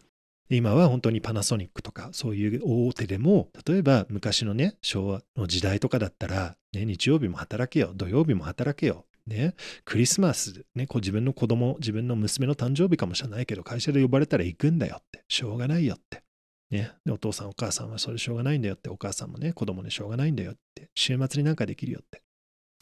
[0.49, 16.23] 今は本当にパナソニックとかそういう大手でも例えば昔のね昭和の時代とかだったら、ね、日曜日も働けよ土曜日も働けよね、クリスマス、ね、こう自分の子供、自分の娘の誕生日かもしれないけど、会社で呼ばれたら行くんだよって、しょうがないよって。
[16.71, 22.23] ね、お父さんお母さんはそれしょうがないんだよって、お母さんもね、子供にしょうがないんだよって、週末になんかできるよって。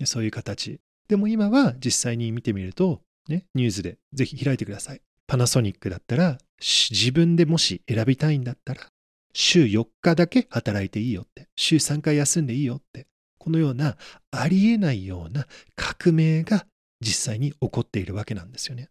[0.07, 0.81] そういう形。
[1.09, 5.03] でも今は実際に見てみると、ね、ニュースでぜひ開いてください。
[5.27, 8.88] パナソニックだったら、自分でもし選びたいんだったら、
[9.33, 13.07] 週4日だけ働いていいよって、週3回休んでいいよって、
[13.38, 13.97] このような
[14.31, 16.66] ありえないような革命が
[17.01, 18.88] 実際に起こっているわけなんですよね。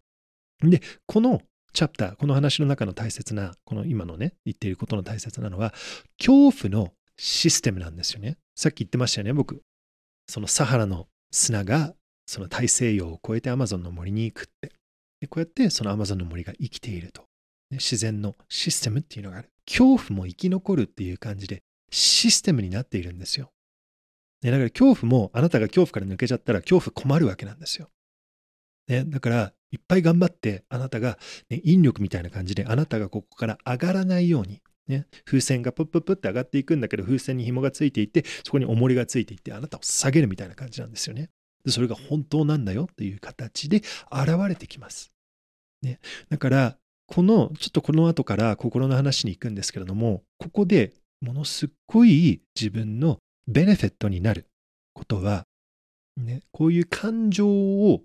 [0.60, 1.42] で、この
[1.74, 5.74] チャプター、この話の中の大切な、この今のね、言っていることの大切なのは、
[6.18, 8.38] 恐怖のシステムなんですよね。
[8.54, 9.60] さっき言ってましたよね、僕。
[10.28, 11.94] そのサハラの砂が、
[12.26, 14.70] その大西洋を越えてアマゾンの森に行くって。
[15.20, 17.22] でこうやってそのアマゾンの森が生きていると。
[17.70, 19.50] ね、自然のシステムっていうのがある。
[19.66, 23.50] 恐怖も生き残るっていう感じで、システムになっているんですよ。
[24.42, 27.90] ね、だから恐怖も、あなたが恐怖から抜けちゃったら恐怖困るわけなんですよ。
[28.86, 31.18] ね、だから、いっぱい頑張って、あなたが、
[31.50, 41.30] ね、引力みたいな感じで、あなたがここから上がらないように、ね、風船がプップップって上がっていくんだけど、風船に紐がついていて、そこに重りがついていって、あなたを下げるみたいな感じなんですよね。
[41.64, 43.78] でそれが本当なんだよっていう形で
[44.12, 45.12] 現れてきます。
[45.82, 54.46] ね、だから、この、ちょっとこの後から心の話に行くんですけれども、ここでものすっごい自分のベネフィットになる
[54.94, 55.44] ことは、
[56.16, 58.02] ね、こういう感情を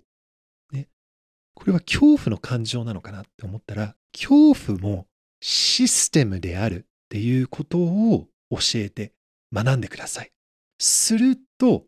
[1.54, 5.06] これは恐怖の感情なのかなって思ったら、恐怖も
[5.40, 9.12] システムであるっていうことを教えて
[9.52, 10.30] 学んでください。
[10.78, 11.86] すると、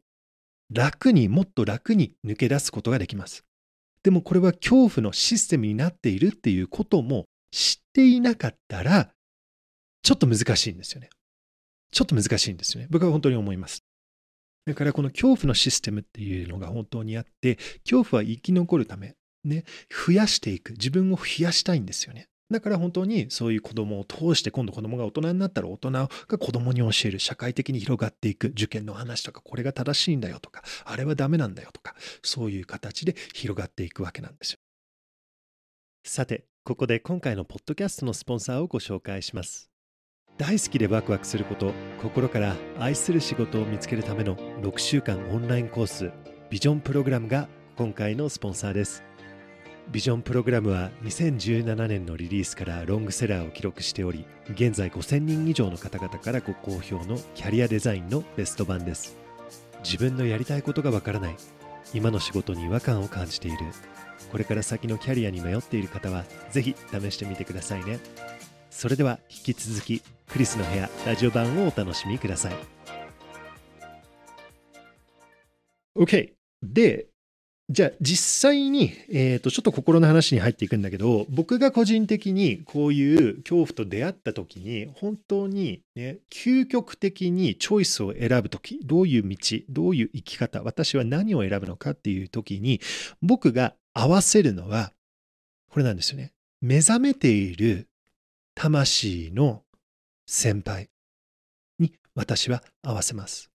[0.72, 3.44] 楽にもっと楽に抜け出すことができます。
[4.02, 9.12] でもこれは恐怖のシステムになっているっていうことも知っていなかったら、
[10.02, 11.10] ちょっと難しいんですよね。
[11.92, 12.88] ちょっと難しいんですよね。
[12.90, 13.84] 僕は本当に思います。
[14.64, 19.14] だからこの恐怖のシステムっていうのが本当にあって、恐怖は生き残るため、
[19.44, 20.72] ね、増やしていく。
[20.72, 22.28] 自分を増やしたいんですよね。
[22.52, 34.58] だから本当にそういう子供を通して今度子供が大人になったら大人が子供に教える社会的に広がっていく受験の話とかこれが正しいんだよとかあれはダメなんだよとかそういう形で広がっていくわけなんですよ。
[36.04, 39.70] さてここで今回のポッドキャストのスポンサーをご紹介します。
[40.38, 46.10] 大好きでワクワクすること心から愛する仕事を見つけるための6週間オンラインコース
[46.50, 49.11] ビジョンプログラムが今回のスポンサーです。
[49.90, 59.16] ビジョンプログラムは2017年のリリースからロングセラーを記録しており現在5000人以上の方々からご好評のキャリアデザインのベスト版です。
[59.84, 61.36] 自分のやりたいことがわからない。
[61.92, 63.58] 今の仕事に違和感を感じている。
[64.30, 67.98] これから先のキャリアに迷っている方はぜひ試してみてくださいね。
[68.70, 72.54] それでは引き続きクリスの部屋ラジオ版をお楽しみください。
[75.98, 77.11] OK で
[77.70, 89.36] じゃあ実際に、えー、とちょっと心の話に入っていくんだけど僕が個人的にこういう恐怖と出会った時に本当にね究極的にチョイスを選ぶ時どういう道
[89.70, 92.80] どういう生き方私は何を選ぶのかっていう時に
[93.22, 94.92] 僕が合わせるのは
[95.70, 97.88] これなんですよね目覚めている
[98.54, 99.62] 魂の
[100.26, 100.90] 先輩
[101.78, 103.51] に私は合わせます。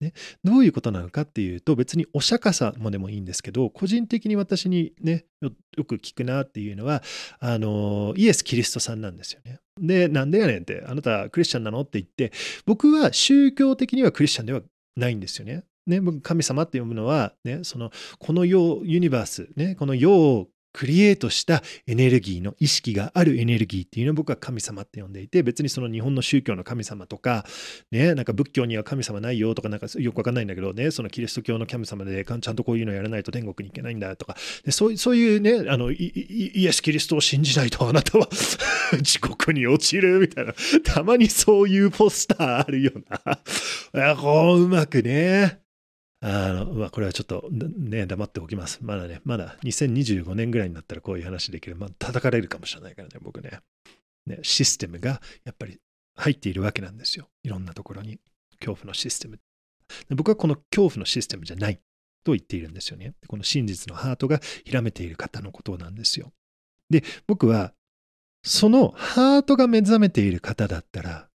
[0.00, 5.50] ね、どういうことなのかっていうと別にお釈迦様でもいいんですけど個人的に私にねよ
[5.84, 7.02] く聞くなっていうのは
[7.38, 9.60] あのイエス・キリストさんなんですよね。
[9.80, 12.32] でなんでやねんってあなたクリスチャンなのって言って
[12.66, 14.62] 僕は宗教的にはクリスチャンでは
[14.96, 15.64] ないんですよね。
[15.86, 27.46] ね、神様って読むのは、ね、そのこの世ユニバース、ね、この世をクリエイトしたエネルギーの意識があるエネルギーっていうのを僕は神様って呼んでいて別にその日本の宗教の神様とか
[27.92, 34.36] ねなんか仏教には神様ないよとかなんかよくわかんないんだけどねそのキリスト教の神様でちゃんとこういうのやらないと天国に行けないんだとか。
[34.64, 38.28] でそうそういうねあのイエス・キリストを信じないとあなたは
[39.00, 40.54] 地獄に落ちるみたいな。
[40.82, 45.63] たまにそういうポスターあるようなこううまくね
[46.26, 48.78] あの、まあ、これはちょっとね、黙っておきます。
[48.80, 51.76] まだね、まだ2025年ぐらいになったらこういう話できる。
[51.76, 53.60] まあ、叩かれるかもしれないからね、僕ね。
[54.26, 55.78] ね、システムがやっぱり
[56.16, 57.28] 入っているわけなんですよ。
[57.42, 58.18] いろんなところに。
[58.58, 59.38] 恐怖のシステム。
[60.16, 61.78] 僕はこの恐怖のシステムじゃない
[62.24, 63.12] と言っているんですよね。
[63.28, 66.32] この真実のハートがひらめている方のことなんですよ。
[66.88, 67.74] で、僕は、
[68.42, 71.28] そのハートが目覚めている方だったら、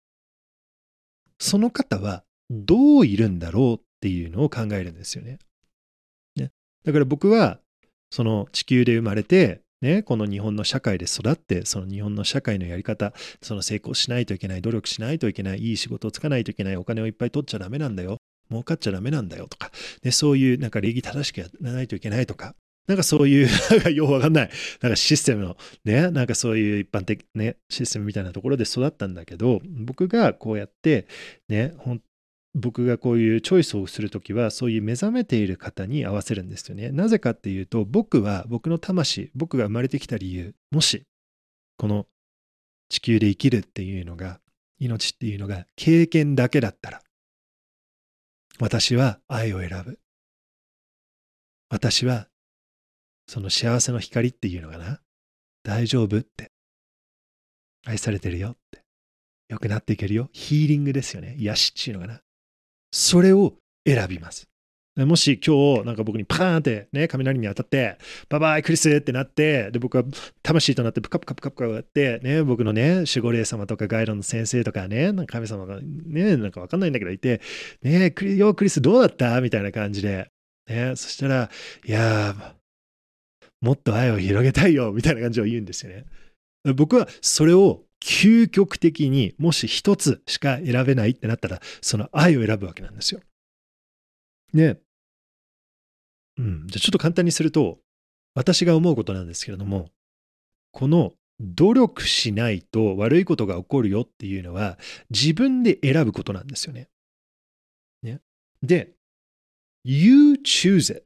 [1.37, 5.39] その方はどういるんだろうていうのを考えるんですよね。
[6.35, 6.51] ね
[6.83, 7.59] だから僕は
[8.09, 18.17] その地球で生まれて、ね、この日本の社会で育って、その日本の社会のやり方、その成功しないといけない、努力しないといけない、いい仕事をつかないといけない、お金をいっぱい取っちゃダメなんだよ、
[18.49, 22.55] 儲かっちゃダメなんだよとか、でそういうなんか礼儀正しくやらないといけないとか、
[22.87, 23.47] なんかそういう、
[23.93, 24.49] ようわかんない、
[24.81, 31.07] なんかシステムの、ね、なんかそういう一般的ね、システムみたいなところで育ったんだけど、僕がこうやって、
[31.47, 31.73] ね、
[32.55, 36.91] 僕がこういうチョイスをするときは、そういう目覚めている方に合わせるんですよね。
[36.91, 41.03] なぜかっていうと、僕は、僕の魂、僕が生まれてきた理由、もし、
[41.77, 42.07] この
[42.89, 44.39] 地球で生きるっていうのが、
[44.79, 47.01] 命っていうのが経験だけだったら、
[48.59, 49.99] 私は愛を選ぶ。
[51.69, 52.27] 私は
[53.29, 55.01] その幸せの光っていうのかな
[55.61, 56.51] 大丈夫って。
[57.85, 58.81] 愛されてるよって。
[59.49, 60.29] 良くなっていけるよ。
[60.33, 61.35] ヒーリングですよね。
[61.37, 62.21] 癒しっていうのかな。
[62.91, 64.45] それを選びます。
[64.97, 67.97] もし今日なんか僕にパーンってね、雷に当たって、
[68.27, 70.03] バイバイクリスってなって、で僕は
[70.43, 77.39] 魂となってプカプカプカプカやって、ね、僕のね、守護霊様とかガイドの先生とかね、なんか神様がね、なんかわかんないんだけどいて、
[77.81, 79.39] ね、クリよクリスどうだった？
[79.39, 80.27] みたいな感じで、
[80.67, 81.49] ね、そしたら、
[81.85, 82.53] いやー、
[83.61, 86.05] もっと愛を広げたいよみたいな感じを言うんですよね。
[86.75, 93.21] 僕はそれを究極的にもし一つしか選べないってなったらその愛を選ぶわけなんですよ。
[94.53, 94.77] ね。
[96.37, 96.67] うん。
[96.67, 97.79] じゃあちょっと簡単にすると
[98.35, 99.89] 私が思うことなんですけれども
[100.71, 104.77] この努力しないと悪いことが起こるよっていうのは
[105.09, 106.89] 自分で選ぶことなんですよね。
[108.03, 108.19] ね
[108.61, 108.91] で、
[109.85, 111.05] You choose it.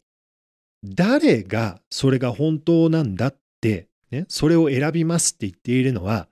[0.84, 6.28] 誰がそれが本当なんだって、ね、それを選びますって言っているのは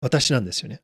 [0.00, 0.80] 私なんですよね。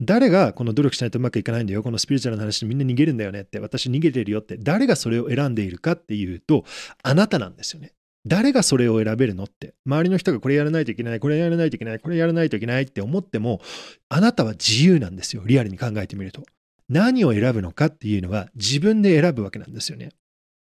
[0.00, 6.64] 誰がこの努力しないとうまくいかないんだよ、このスピリチュアルな話でみんな逃げるんだよねって、私逃げてるよって、誰がそれを選んでいるかっていうと、
[7.02, 7.92] あなたなんですよね。
[8.26, 13.60] 誰がそれを選べるのって、周りの人がこれやらないといけない、これやらないといけない、これやらないといけないって思っても、
[14.08, 16.42] あなたは自由なんですよ、リアルに考えてみると。
[16.88, 20.10] 何を選ぶのかっていうのは自分で選ぶわけなんですよね。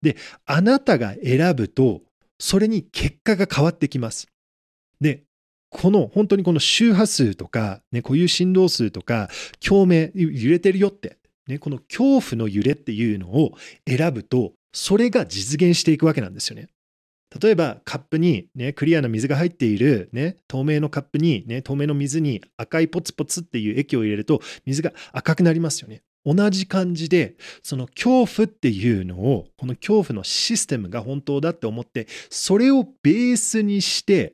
[0.01, 2.01] で、あなたが選ぶと、
[2.39, 4.27] それに結果が変わってきます。
[5.01, 5.23] で、
[5.69, 9.29] この本当にこの周波数とか、ね、固有振動数とか、
[9.65, 13.53] 共鳴、揺れてるよって、ね、この恐怖の揺れっていうのを
[13.88, 16.69] 選ぶと、それが実現していくわけなんですよね。
[17.41, 26.01] 例えばカップに、ね、クリアな水が入っている、ね、透明のカップに、ね、透明の水に赤いポツポツっていう液を入れると水が赤くなりますよね。
[26.25, 34.34] 同じ感じでその恐怖っていうのをこの恐怖のシステムが本当だって思ってそれをベースにして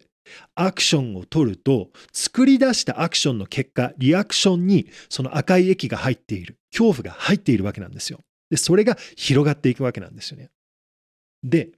[0.55, 8.19] アクションを取ると作り出したアクションの結果リアクションにその赤い液が入っている恐怖が入っているわけなんですよ。
[8.49, 10.49] でそれが広がっていくわけなんですよね。
[11.43, 11.69] で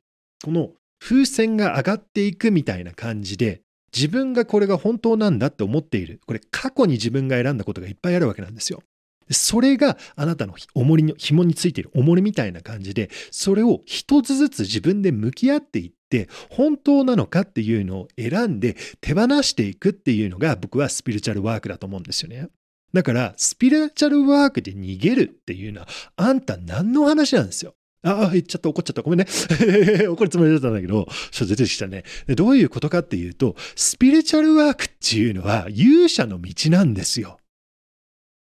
[0.44, 3.62] この風船が上がっていくみたいな感じで
[3.96, 8.82] 自分がこれが本当なんだって思っているこれ過去に自分が選んだことがいっぱいあるわけなんですよ。
[9.30, 22.48] それがあなたの重りの紐についている重りみたいな感じで、それを一つずつ自分で向き合っていって、本当なのかっていうのを選んで手放していくっていうのが僕はスピリチュアルワークだと思うんですよね。
[22.94, 27.76] だから、スピリチュアルワークで逃げるっていうのは、あんた何の話なんですよ。
[28.04, 29.02] ああ、言っちゃった、怒っちゃった。
[29.02, 29.26] ごめんね。
[30.08, 32.04] 怒るつもりだったんだけど、ちょっと出てきたね。
[32.28, 37.40] どういうことかっていうと、スピリチュアルワークっていうのは勇者の道なんですよ。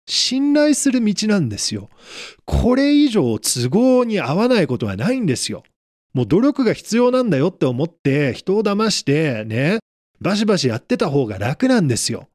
[0.08, 1.90] 信頼する道なんですよ。
[2.46, 5.64] これ以上都合に合わないことはないんですよ。
[6.14, 9.80] もう努力が必要なんだよって思って人を騙してね、
[10.22, 12.30] バシバシやってた方が楽なんですよ。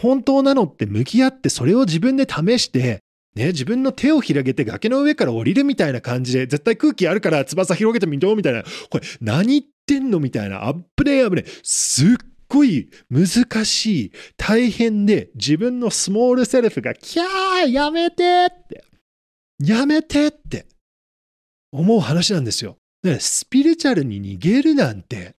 [0.00, 3.00] 本当なのって向き合ってそれを自分で試して、
[3.36, 12.16] ね、自分の手を広げて崖の上から降りるみたいな感じで、絶対空気あるから翼広げてみようみたいな、これ何言ってんのみたいな、アップデーアップデー、すっ
[12.50, 18.84] ごい難しい、大変で、自分のスモールセルフが、キャーやめてって、
[19.64, 20.66] やめてって
[21.72, 22.76] 思う話なんですよ。
[23.02, 25.36] だからスピリチュアルに逃げるなんて、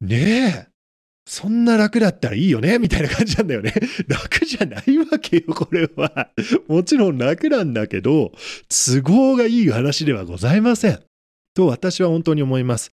[0.00, 0.74] ねえ、
[1.26, 3.72] そんな楽だったらいいよねみたいな感じなんだよね。
[4.08, 6.30] 楽じゃないわけよ、これは。
[6.68, 8.32] もちろん楽なんだけど、
[8.68, 11.02] 都合がいい話ではございません。
[11.54, 12.90] と私は本当に思います。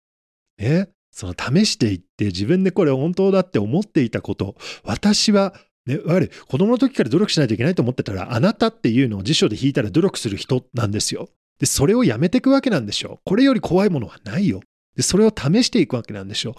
[0.58, 5.54] ねその試していって自分でこれ本当だって思っていたこと、私は
[5.86, 11.30] ね、やはり子供の時から努力しないといけないと思ってたら、あなたっていうのを辞書で引いたら努力する人なんですよ。
[11.58, 13.20] で、それをやめていくわけなんでしょう。
[13.24, 14.60] これより怖いものはないよ。
[14.98, 16.56] で、それを試していくわけなんでしょ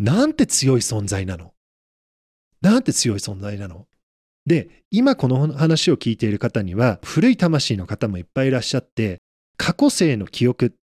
[0.00, 0.02] う。
[0.02, 1.52] なんて強い存在なの？
[2.62, 3.86] なんて強い存在なの？
[4.44, 9.18] で、今この話を聞いている方には、古い魂の方もいっぱいいらっしゃって、
[9.56, 10.74] 過去世の記憶。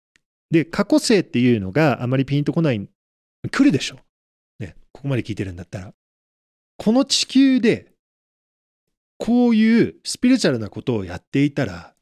[0.52, 2.88] で、過去世っていうのがあまりピンとこない
[3.48, 3.96] 来るでしょ。
[4.58, 5.94] ね、ここまで聞いてるんだったら。
[6.78, 7.92] この地球で、
[9.18, 11.94] こういうスピリチュアルなことをやっていたら、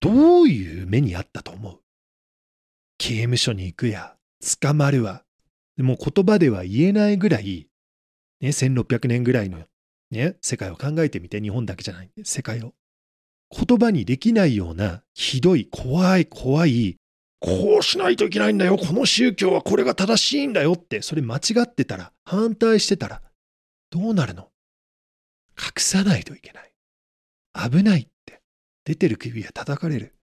[0.00, 1.80] どういう目にあったと思う？
[2.98, 4.16] 刑務所に行くや、
[4.60, 5.24] 捕まるわ。
[5.76, 7.68] でも言葉では言えないぐらい、
[8.40, 9.64] ね、1600年ぐらいの、
[10.10, 12.74] ね、世界を考えてみて、日本だけじゃない、世界を。
[13.50, 16.98] 言葉にできないような、ひどい、怖い、怖い、
[17.42, 23.20] こうしないといけないんだよ、この宗教はこれが正しいんだよって、それ間違ってたら、反対してたら、
[23.90, 24.48] どうなるの？
[25.58, 26.72] 隠さないといけない。
[27.70, 28.40] 危ないって。
[28.84, 30.14] 出てる首は叩かれる。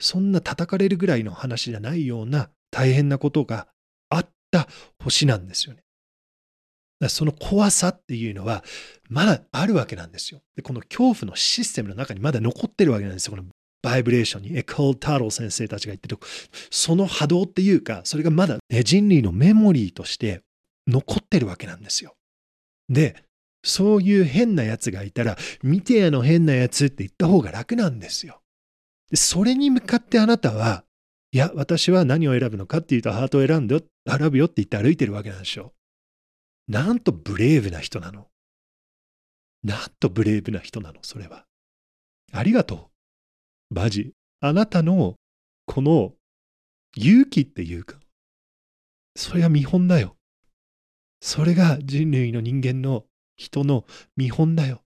[0.00, 3.68] そんな叩かれるぐらいの話じゃないような大変なことが
[4.10, 4.68] あった
[5.02, 5.82] 星なんですよね。
[7.08, 8.64] その怖さっていうのは
[9.08, 10.42] まだあるわけなんですよ。
[10.56, 13.30] で、この恐怖のシステムの中にまだ残ってるわけなんですよ。
[13.32, 13.44] この
[13.82, 16.18] バイブレーションにエコール・ター先生たちが言ってる、
[16.70, 20.42] その波動っていうか、それがまだ、ね、人類のメモリーとして
[20.86, 22.14] 残ってるわけなんですよ。
[22.88, 23.24] で、
[23.64, 28.40] そういう変なやつがいたら、見てやの変なやつって言った方が楽なんですよ。
[29.10, 30.84] で、それに向かってあなたは、
[31.30, 35.74] いや、私は何を選ぶのかっていうと、ハートを選んでよ、選ぶよって言って歩いてるわけなんでしょ。
[36.68, 38.28] なんとブレイブな人なの。
[39.62, 41.44] なんとブレイブな人なの、それは。
[42.32, 42.97] ありがとう。
[43.70, 44.12] バジ。
[44.40, 45.16] あなたの、
[45.66, 46.14] この、
[46.96, 47.98] 勇気っていうか、
[49.16, 50.16] それが見本だよ。
[51.20, 53.04] それが人類の人間の
[53.36, 53.84] 人の
[54.16, 54.82] 見本だよ。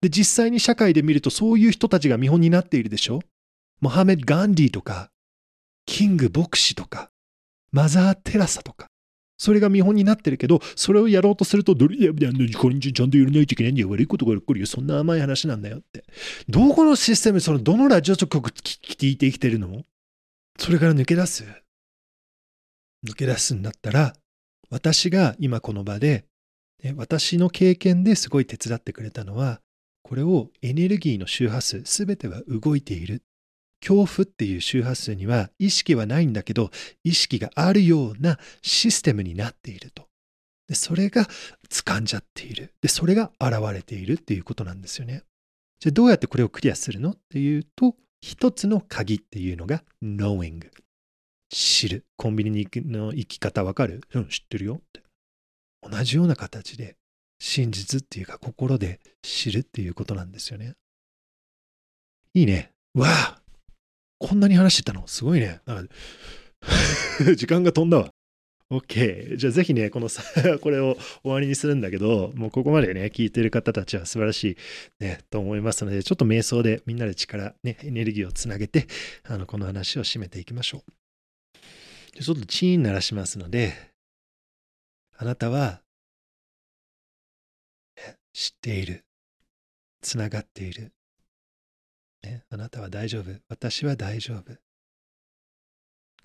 [0.00, 3.20] で、実際に社会で見るとそういう人たちが見本になっているでしょ？
[3.80, 5.10] モハメド・ガンディとか、
[5.86, 7.10] キング牧師とか、
[7.70, 8.88] マザー・テラサとか、
[9.44, 12.12] それが見本になってるけど、それをやろうとすると、どれや、
[12.58, 13.90] これにちゃんとやらないといけないんだよ。
[13.90, 14.66] 悪いことが起こるよ。
[14.66, 16.06] そんな甘い話なんだよって。
[16.48, 19.82] どこのシステム、その、どのラジオ局聞いて生きてるの？
[20.58, 21.44] それから抜け出す？
[23.06, 24.14] 抜け出すんだったら、
[24.70, 26.24] 私が今この場で、
[26.96, 29.60] 私の経験ですごい手伝ってくれたのは、
[30.02, 33.22] これをエネルギーの周波数、すべては動いている。
[33.86, 36.70] 恐怖っていう周波数には意識はないんだけど、
[37.04, 40.08] 意識があるようなシステムになっていると。
[40.66, 41.28] でそれが
[41.68, 42.72] 掴んじゃっている。
[42.80, 45.22] で、それが現れているっていうことなんですよね。
[45.78, 50.66] じゃあどうやってこれをクリアするのっていうと、一つの鍵っていうのが knowing。
[51.50, 52.04] 知る。
[52.16, 54.00] コンビニに行くの生き方わかる？
[54.14, 55.02] うん、知ってるよって。
[55.82, 56.96] 同じような形で
[57.38, 60.72] 真実っていうか心で知るっていうことなんですよね。
[62.32, 62.70] いいね。
[62.94, 63.43] わあ
[64.18, 65.06] こんなに話してたの？
[65.06, 65.60] すごいね。
[65.66, 65.94] なんか
[67.36, 68.10] 時間が飛んだわ。
[68.70, 69.36] OK。
[69.36, 70.22] じゃあぜひね、このさ、
[70.60, 74.56] これを終わりにするんだけど、もうここまでね、聞いてる方たちは素晴らしい
[75.04, 78.86] ね、と思いますので、ちょっと瞑想でみんなで力、ね、エネルギーをつなげて、
[79.24, 80.82] あの、この話を締めていきましょ
[82.16, 82.22] う。
[82.22, 83.74] ちょっとチーン鳴らしますので、
[85.16, 85.82] あなたは、
[88.32, 89.04] 知っている。
[90.00, 90.92] つながっている。
[92.24, 93.24] ね、あなたは大丈夫。
[93.48, 94.56] 私は大丈夫。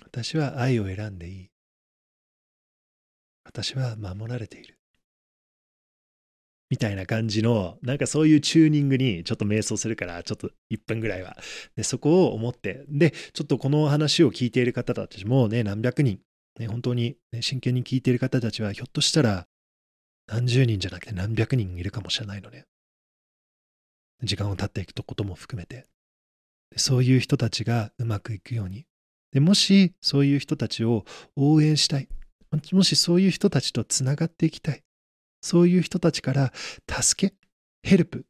[0.06, 1.50] 私は愛を選んでいい。
[3.43, 4.80] 私は守られている。
[6.70, 11.36] みたいな感じの、なんかそういうチューニングにちょっと瞑想するから、ちょっと1分ぐらいは。
[11.76, 16.20] で、そこを思って、で、ちょっとこの話を聞いている方たちもね、何百人、
[16.60, 19.47] ね、本当に、ね、真剣に聞いている方たちは、ひょっとしたら
[20.28, 22.66] 何十人じゃなくて何百人いるかもしれないのね。
[24.24, 25.86] 時間を経っていくことも含めて。
[26.76, 28.86] そういう人たちがうまくいくように。
[29.32, 31.05] でもしそういう人たちを
[31.36, 32.07] 応援したい。
[32.72, 34.84] もしそういう人たちとつながっていきたい。
[35.41, 36.53] そういう人たちから
[36.89, 37.36] 助け、
[37.84, 38.26] ヘルプ、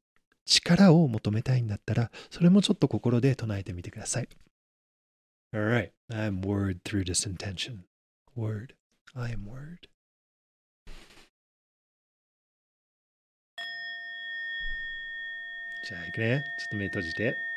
[0.45, 4.29] 力を求めたいんだったら、それもちょっと心で唱えてみてください。
[5.53, 7.85] Alright, I'm word through this intention.
[8.35, 8.75] Word,
[9.15, 9.89] I'm word.
[15.81, 16.43] じゃあ行くね。
[16.57, 17.48] ちょっと目閉じて。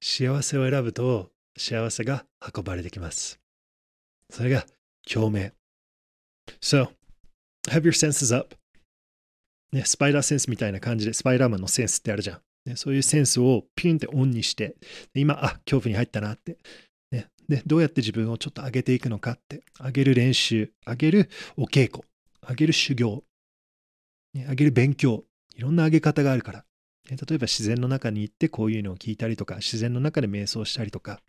[0.00, 2.24] 幸せを選ぶと幸せが
[2.54, 3.38] 運ばれてきます。
[4.30, 4.66] それが
[5.10, 5.52] 共鳴。
[6.60, 6.88] So,
[7.68, 8.56] have your senses up.
[9.72, 12.40] ね、スパイダーセンスみたいな感じで、スパイダーマンのセンスってあるじゃん。
[12.66, 14.76] ね、そういうセンスをピンってオンにして、
[15.14, 16.58] 今、あ、恐怖に入ったなって。
[17.10, 22.04] ね、で、どうやって自分をちょっと上げていくのかって、上げる練習、上げるお稽古、
[22.48, 23.24] 上げる修行、
[24.34, 25.24] ね、上げる勉強、
[25.54, 26.64] いろんな上げ方があるから。
[27.10, 31.20] 例えば自然の中に行ってこういうのを聞いたりとか、自然の中で瞑想したりとか、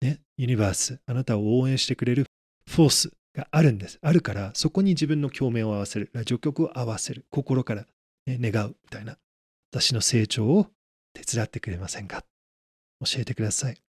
[0.00, 2.26] ね、ユニバース、あなたを応援してくれる
[2.68, 3.98] フォースがあるんです。
[4.02, 7.86] あるから、そこに自分の共鳴を合わせる、ラジオ曲を合わせる、心から、
[8.26, 9.16] ね、願うみたいな、
[9.72, 10.66] 私の成長を
[11.14, 12.24] 手伝ってくれませんか？
[13.04, 13.80] 教えてください。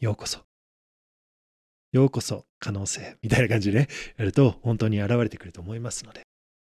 [0.00, 0.40] ようこそ。
[1.92, 6.27] ようこそ可能性みたいな感じでね、やると本当に現れてくると思いますので。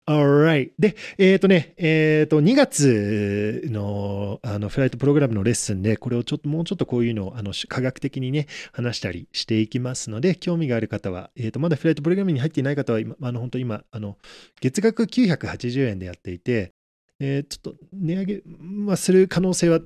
[0.07, 0.73] Alright.
[0.79, 14.19] で、えっ、ー、とね、えっ、ー、と、2月のあのフライトプログラムのレッスンで、これをちょっと、もうちょっとこういうのをあの科学的にね、話したりしていきますので、興味がある方は、えっ、ー、と、まだフライトプログラムに入っていない方は、今、あの、本当今、あの、
[14.61, 16.75] 月額980円でやっていて、
[17.19, 19.81] え、ちょっと値上げ、まあ、する可能性は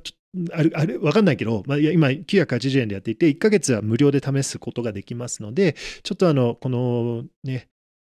[0.52, 7.68] ある、ある、わかんないけど、まあ、今980円でやっていて、1ヶ月は無料で試すことができますので、ちょっとあの、このね、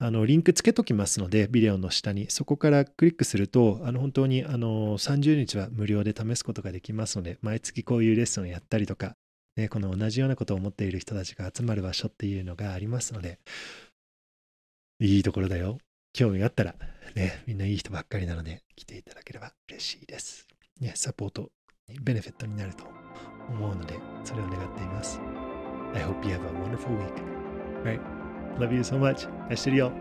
[0.04, 9.16] あのリンクつけときますので、ビデオの下に、そこからクリックすると、あの本当にあの30日は無料で試すことができますので、毎月こういうレッスンをやったりとか、
[9.56, 13.38] ね、この同じようなことを思っている人たちが集まる場所っていうのがありますので、
[15.00, 15.78] いいところだよ。
[16.14, 16.74] 興味があったら、
[17.14, 20.48] ね、みんないい人ばっかりなので、来ていただければ嬉しいです。
[20.80, 21.52] ね、サポート、
[22.02, 22.86] ベネフィットになると
[23.50, 25.20] 思うので、それを願っています。
[25.94, 27.14] I hope you have a wonderful week.
[27.84, 28.21] Right?
[28.60, 29.28] Love you so much.
[29.50, 29.92] 愛してるよ。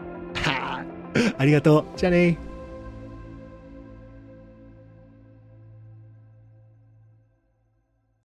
[1.38, 1.84] ありがとう。
[1.96, 2.38] じゃあね